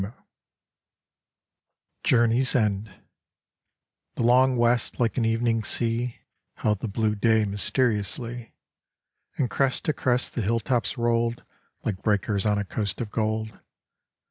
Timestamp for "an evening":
5.19-5.63